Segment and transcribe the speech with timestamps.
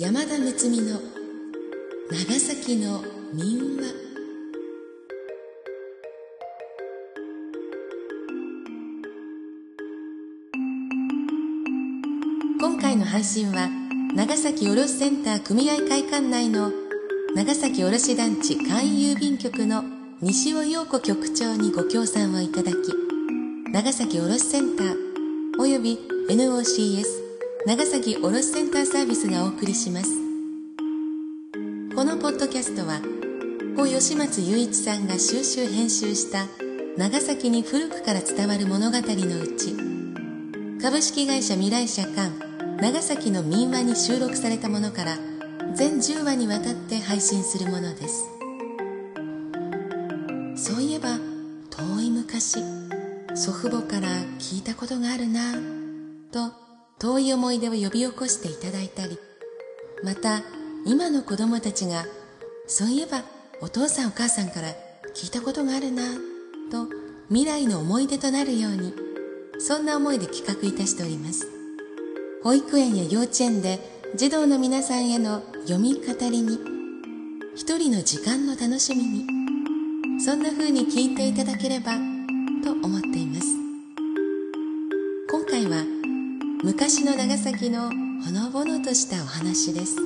[0.00, 1.00] 山田睦美の
[2.08, 3.02] 長崎の
[3.34, 3.94] 民話。
[12.60, 13.68] 今回の配信は
[14.14, 16.70] 長崎卸センター組合会館内の
[17.34, 19.82] 長崎卸団地簡易郵便局の
[20.22, 22.76] 西尾陽子局長にご協賛をいただき
[23.72, 24.96] 長崎卸センター
[25.58, 25.98] および
[26.30, 27.27] NOCS
[27.66, 30.10] 長崎卸センターサービスがお送りします。
[31.94, 33.00] このポッドキャストは
[33.76, 36.46] 故吉松雄一さんが収集編集した
[36.96, 39.76] 長崎に古くから伝わる物語のうち
[40.80, 42.30] 株式会社未来社館
[42.80, 45.18] 長崎の民話に収録されたものから
[45.74, 48.24] 全10話にわたって配信するものです。
[50.56, 51.18] そういえば
[51.70, 52.58] 遠い昔
[53.34, 55.54] 祖父母から聞いたことがあるな
[56.30, 56.67] と
[56.98, 59.18] 遠い思い出を呼び起こしていただいたり
[60.02, 60.42] また
[60.84, 62.04] 今の子供たちが
[62.66, 63.22] そういえば
[63.60, 64.68] お父さんお母さんから
[65.14, 66.02] 聞いたことがあるな
[66.70, 66.86] と
[67.28, 68.94] 未来の思い出となるように
[69.58, 71.58] そんな思いで企画いたしております。
[72.42, 73.80] 保育園や幼稚園で
[74.14, 76.58] 児童の皆さんへの読み語りに
[77.56, 79.26] 一人の時間の楽しみに
[80.24, 81.96] そんな風に聞いていただければ
[82.62, 83.57] と思っています。
[86.80, 89.96] 昔の長崎のほのぼのとしたお話です。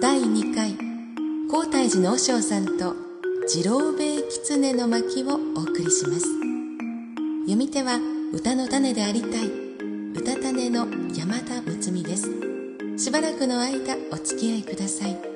[0.00, 0.76] 第2回
[1.48, 2.96] 皇太寺の和尚さんと
[3.46, 6.22] 次郎兵衛狐の巻をお送りします。
[7.42, 8.00] 読み手は
[8.32, 9.46] 歌の種でありたい
[10.16, 12.28] 歌種の山田睦美です。
[12.98, 15.33] しばらくの間お付き合いください。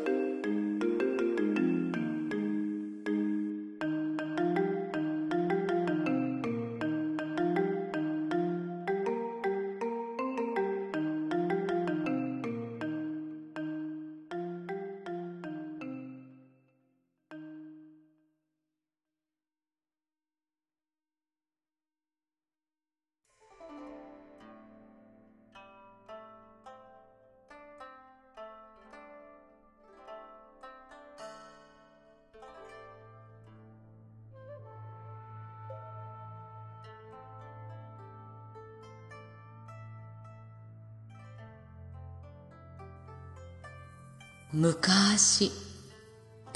[44.52, 45.52] 昔、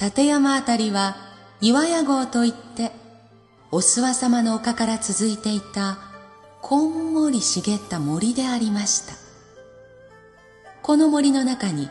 [0.00, 1.14] 立山あたりは
[1.60, 2.90] 岩屋号といって、
[3.70, 5.98] お諏訪様の丘から続いていた、
[6.62, 9.14] こんもり茂った森でありました。
[10.80, 11.90] この森の中に、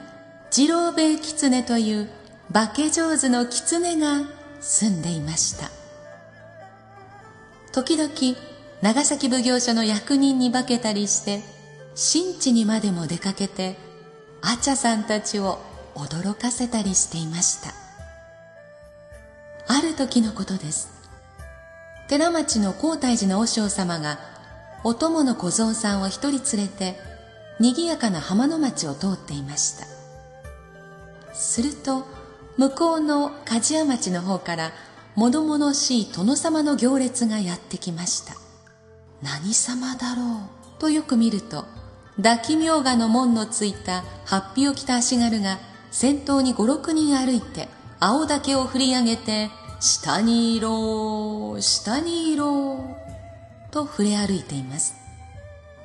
[0.49, 2.09] 次郎兵衛狐という
[2.51, 4.23] 化け上手の狐が
[4.59, 5.69] 住んでいました。
[7.73, 8.11] 時々、
[8.81, 11.43] 長崎奉行所の役人に化けたりして、
[11.93, 13.77] 新地にまでも出かけて、
[14.41, 15.59] あちゃさんたちを
[15.95, 17.73] 驚かせたりしていました。
[19.67, 20.89] ある時のことです。
[22.07, 24.19] 寺町の皇太寺の和尚様が
[24.83, 26.99] お供の小僧さんを一人連れて
[27.59, 29.85] 賑やかな浜の町を通っていました。
[31.33, 32.05] すると
[32.57, 34.71] 向こうの鍛冶屋町の方から
[35.15, 38.35] 物々しい殿様の行列がやってきました。
[39.21, 40.79] 何様だろう？
[40.79, 41.65] とよく見ると
[42.17, 45.59] 抱き明賀の門のついた法被を着た足軽が
[45.91, 47.67] 先頭に五六人歩いて
[47.99, 52.97] 青竹を振り上げて下にいろ下にいろ
[53.71, 54.95] と触れ歩いています。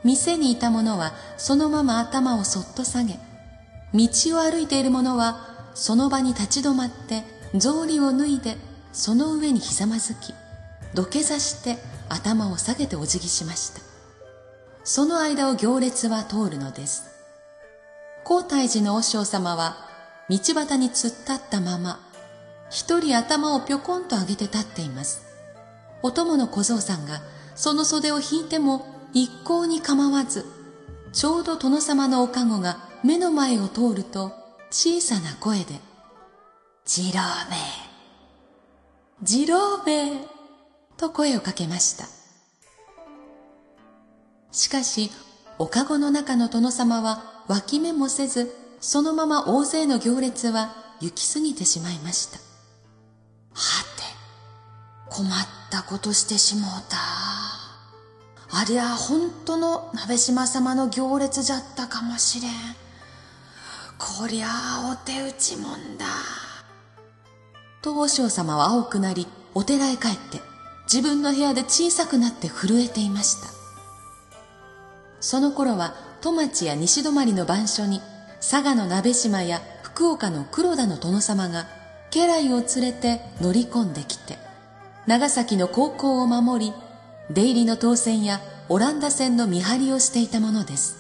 [0.05, 3.19] 店にいた者はそのまま頭をそっと下げ
[3.93, 5.41] 道を歩いている者は
[5.75, 7.25] その場に立ち止まって
[7.59, 8.57] 草履を脱いで
[8.93, 10.33] その上にひざまずき
[10.95, 11.77] 土下座して
[12.09, 13.81] 頭を下げてお辞儀しました。
[14.85, 17.11] その間を行列は通るのです。
[18.23, 19.77] 皇太寺の和尚様は
[20.29, 22.01] 道端に突っ立ったまま、
[22.69, 25.25] 一人頭をぴょこんと上げて立っています。
[26.03, 27.21] お供の小僧さんが
[27.55, 30.45] その袖を引いても一向に構わず、
[31.13, 34.33] ちょうど殿様のおかごが目の前を通ると
[34.71, 35.81] 小さな声で、
[36.85, 37.59] 次郎兵衛、
[39.25, 40.13] 次郎兵衛
[40.97, 42.07] と声をかけました。
[44.51, 45.11] しかし、
[45.59, 52.39] おかごの中の殿様は脇目もせずそのまま大勢の行列は行き過ぎてしまいました。
[53.53, 54.05] はて、
[55.11, 55.31] 困っ
[55.73, 56.97] たことしてしもうた。
[56.97, 62.53] ありゃ本当の鍋島様の行列じゃったかもしれん。
[63.99, 66.07] こりゃあお手打ちもんだ。
[67.83, 70.41] と和尚様は青くなり、お寺へ帰って、
[70.85, 73.49] 自分の部屋で小さくなって震えていました。
[75.19, 78.01] その頃は、戸町や西泊の番所に
[78.49, 81.67] 佐賀の鍋島や福岡の黒田の殿様が
[82.13, 84.39] 家来を連れて乗り込んできて
[85.09, 86.73] 長崎の高校を守り
[87.29, 90.97] 出入りの当選やオランダ船の見張りをしていたものです。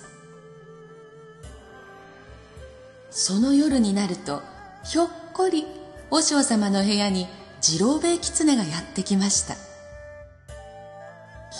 [3.10, 4.42] その夜になると
[4.82, 5.66] ひょっこり
[6.10, 7.28] 和尚様の部屋に
[7.60, 9.54] 次郎兵衛狐がやってきました。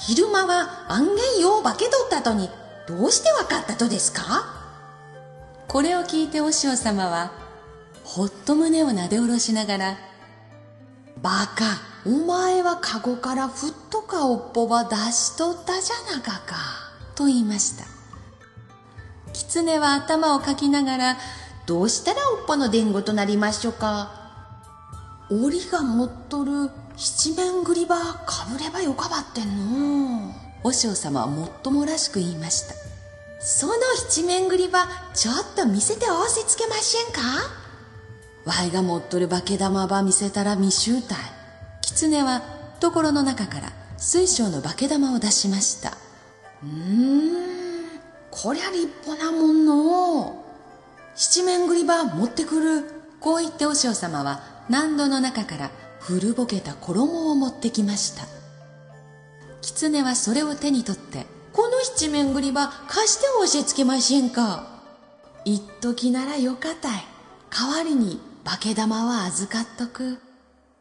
[0.09, 2.51] 昼間は案件よう化けとったとに
[2.89, 4.56] どうしてわかったとですか？
[5.69, 7.33] これを聞いて和尚様は
[8.05, 9.99] ほっと胸をなで下ろしながら
[11.23, 16.57] 「バカお前はカゴからふっとかおっぽば出しとったじゃなかか」
[17.17, 17.85] と言いました。
[19.33, 21.17] 狐は頭をかきながら
[21.67, 24.13] 「どうしたらおっぽの伝言となりましょうか」
[25.31, 32.86] 「檻が持っとる七面ぐりばかぶればよかばってんの」和尚様はもっともらしく言いました。
[33.49, 37.21] その七面ぐりばちょっと見せて合わせつけましぇんか？
[38.45, 41.19] わいが持っとる化け玉ば見せたら見しゅうたい
[41.81, 42.41] 狐は
[42.81, 45.91] 懐の中から水晶の化け玉を出しました。
[46.65, 48.01] うーん
[48.33, 50.45] こりゃ立派なもんの。
[51.15, 52.91] 七面ぐりば持ってくる。
[53.21, 55.71] こう言って和尚様は難度の中から
[56.01, 58.27] 古ぼけた衣を持ってきました。
[59.63, 61.27] 狐はそれを手に取って
[61.57, 64.83] この七面ぐりば貸して教えつけましんか。
[65.47, 67.01] 一時ならよかたい。
[67.51, 70.19] 代わりに化け玉は預かっとく。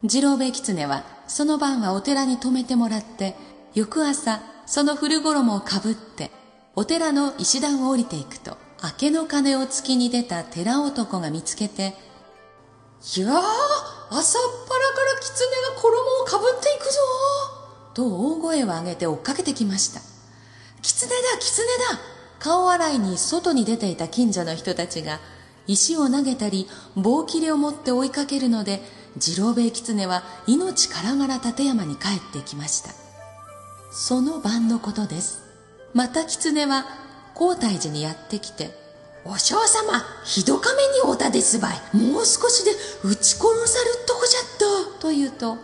[0.06, 3.34] 次郎兵衛狐はその晩はお寺に泊めてもらって
[3.74, 6.30] 翌朝その古衣をかぶって
[6.74, 11.96] お寺の石段を降りていくと明けの鐘をつきに出た寺男が見つけて
[13.16, 17.00] 「いやあ朝っぱらから狐が衣をかぶっていくぞ!」
[17.94, 20.15] と大声を上げて追っかけてきました。
[20.86, 21.98] 狐だ狐だ。
[22.38, 25.18] 顔洗いに外に出ていた近所の人たちが
[25.66, 28.80] 石を投げたり棒切れを持って追いかけるので
[29.18, 32.90] 次郎兵衛狐は命からがら立山に帰ってきました。
[33.90, 35.42] その晩のことです。
[35.92, 36.84] また狐は
[37.34, 38.70] 皇太寺にやってきて
[39.24, 41.96] お嬢様ひどかめにおたですばい。
[41.96, 42.70] もう少しで
[43.02, 44.42] 撃ち殺さるとこじゃっ
[44.94, 45.00] た。
[45.00, 45.56] と言うと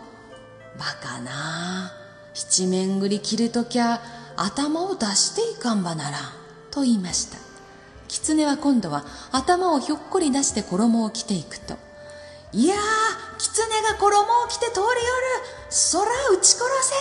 [0.77, 1.91] バカなあ。
[2.33, 4.01] 七面ぐり切るときゃ
[4.37, 6.21] 頭を出していかんばならん
[6.71, 7.37] と言いました。
[8.07, 11.77] 狐は今度は頭をひょっこり出して衣を着ていくと
[12.51, 12.77] いやー
[13.39, 14.93] 狐が衣を着て通りよる。
[15.69, 16.93] そら撃ち殺せ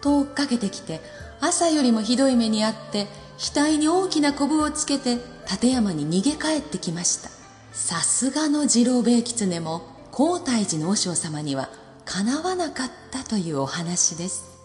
[0.00, 1.00] と追っかけてきて
[1.40, 3.06] 朝よりもひどい目にあって
[3.38, 5.18] 額に大きなコブをつけて
[5.48, 7.30] 立山に逃げ帰ってきました。
[7.72, 11.70] さすがの次郎兵衛狐も皇太寺の和尚様には
[12.04, 14.57] かなわなかったというお話です。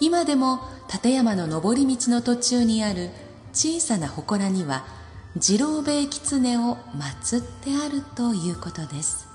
[0.00, 0.60] 今でも
[0.92, 3.10] 立山の登り道の途中にある
[3.52, 4.84] 小さな祠には
[5.40, 9.26] 次郎兵衛狐を祀ってあるということです。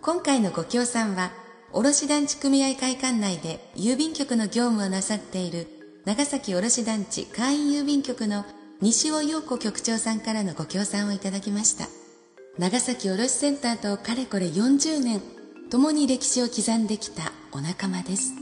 [0.00, 1.30] 今回のご協賛は
[1.74, 5.66] 卸団地組合会館内で郵便局の業務をなさっている
[6.04, 8.44] 長崎卸団地会員郵便局の
[8.82, 11.86] 西尾陽子局長さんからのご協賛をいただきました。
[12.58, 15.22] 長崎卸センターとかれこれ40年
[15.70, 18.32] 共に歴史を刻んできたお仲間です。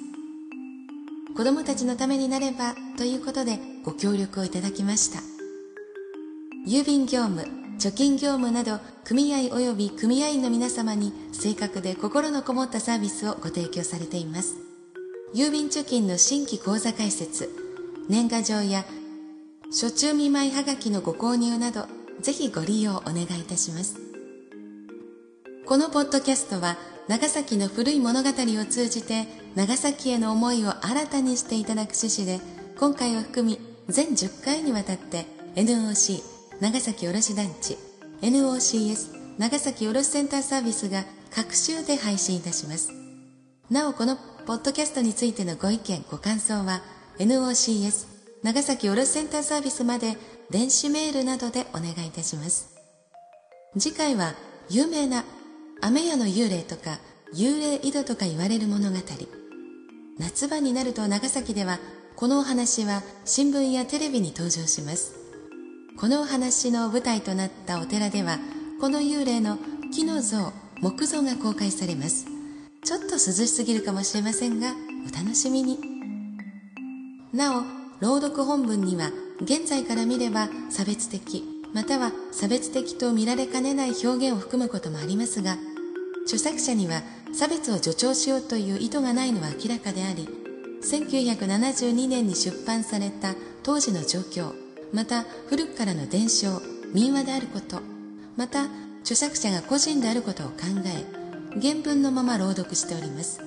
[1.37, 5.20] 子供たちのためになればということでご協力をいただきました。
[6.66, 7.44] 郵便業務
[7.80, 14.56] 貯金業務など組合及び組合員の皆様に正確で心のこもったサービスをご提供されています。
[15.34, 17.49] 郵便貯金の新規口座開設
[18.08, 18.84] 年賀状や
[19.70, 21.87] 初中見舞いはがきのご購入など
[22.20, 23.96] ぜひご利用お願いいたします。
[25.64, 26.76] このポッドキャストは
[27.08, 32.44] 長崎の古い物語を通じて長崎への思いを新たにしていただく趣旨で
[32.78, 33.58] 今回を含み
[33.88, 37.79] 全10回にわたって NOC 長崎卸団地
[38.21, 42.93] NOCS 長崎卸センターサービスが各週で配信いたします。
[43.71, 46.83] なおこのポッドキャストについてのご意見ご感想は
[47.19, 48.09] NOCS
[48.43, 50.19] 長崎卸センターサービスまで
[50.50, 52.75] 電子メールなどでお願いいたします。
[53.79, 54.35] 次回は
[54.69, 55.25] 有名な
[55.81, 56.99] 雨屋の幽霊とか
[57.35, 58.99] 幽霊井戸とか言われる物語。
[60.19, 61.79] 夏場になると長崎では
[62.17, 65.19] このお話は新聞やテレビに登場します。
[66.00, 68.38] このお話の舞台となったお寺では
[68.80, 69.59] この幽霊の
[69.92, 72.25] 木の像木像が公開されます。
[72.83, 74.73] ちょっと涼しすぎるかもしれませんが
[75.07, 75.78] お楽しみに。
[77.35, 77.64] なお
[78.00, 79.11] 朗読本文には
[79.42, 85.59] 現在から見れば差別的または差別的と見られかねない表現を含むこともありますが
[86.25, 87.02] 著作者には
[87.35, 90.26] 差別を助長しようという意図がないのは明らかであり
[90.83, 96.61] 1972年に出版された当時の状況また古くからの伝承
[96.92, 97.80] 民話であること
[98.37, 98.64] また
[99.02, 100.54] 著作者が個人であることを考
[100.87, 103.40] え原文のまま朗読しております。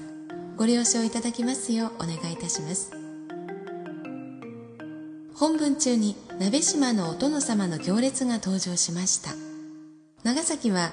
[0.57, 2.91] ご了承いただきますようお願いいたします。
[5.33, 9.31] 本文中に鍋島のお殿様の行列が登場しました。
[10.23, 10.91] 長崎は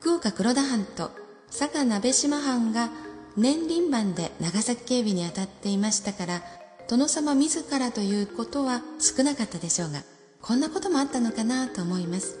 [0.00, 1.10] 福岡黒田藩と
[1.48, 2.90] 佐賀鍋島藩が
[3.36, 6.42] 年輪番で長崎警備に当たっていましたから
[6.90, 10.02] 殿様自らということは少なかったでしょうが
[10.42, 12.40] こんなこともあったのかなと思います。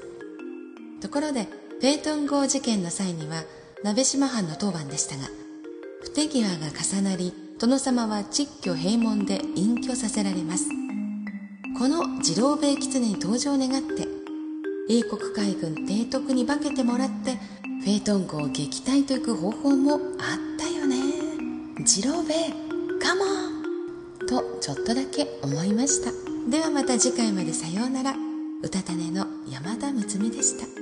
[1.00, 1.46] ところで
[1.80, 3.44] ペートン号事件の際には
[3.84, 5.28] 鍋島藩の当番でしたが
[6.02, 10.68] 不手際が重なり殿様は窒居閉門で隠居させられます。
[11.78, 14.08] この次郎兵狐に登場を願って
[14.88, 17.36] 英国海軍提督に化けてもらって
[17.84, 20.00] フェイトン号を撃退といく方法もあっ
[20.58, 20.96] たよね。
[21.86, 22.50] 次郎兵衛
[23.00, 23.59] カモン。
[24.30, 26.12] とちょっとだけ思いました。
[26.48, 28.14] ではまた次回までさようなら。
[28.62, 30.79] 歌種の山田睦美でした。